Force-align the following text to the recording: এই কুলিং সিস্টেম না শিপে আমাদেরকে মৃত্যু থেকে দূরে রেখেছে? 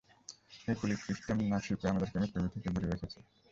এই 0.67 0.75
কুলিং 0.79 0.97
সিস্টেম 1.07 1.37
না 1.51 1.57
শিপে 1.59 1.85
আমাদেরকে 1.89 2.17
মৃত্যু 2.19 2.49
থেকে 2.55 2.67
দূরে 2.73 2.87
রেখেছে? 2.87 3.19